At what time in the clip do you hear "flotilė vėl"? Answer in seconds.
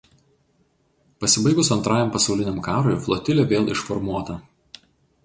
3.09-3.71